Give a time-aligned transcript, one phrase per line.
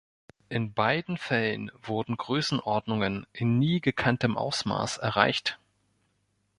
[0.49, 5.59] In beiden Fällen wurden Größenordnungen in nie gekanntem Ausmaß erreicht.